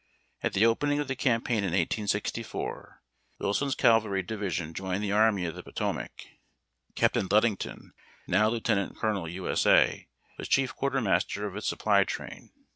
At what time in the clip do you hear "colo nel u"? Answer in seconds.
8.97-9.47